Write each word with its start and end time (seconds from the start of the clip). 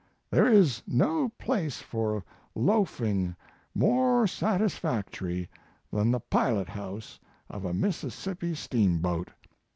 There 0.31 0.47
is 0.47 0.81
no 0.87 1.29
place 1.37 1.77
for 1.77 2.23
loaf 2.55 2.99
ing 3.01 3.35
more 3.75 4.25
satisfactory 4.25 5.47
than 5.93 6.09
the 6.09 6.19
pilot 6.19 6.69
house 6.69 7.19
of 7.51 7.65
a 7.65 7.73
Mississippi 7.75 8.55
steamboat. 8.55 9.29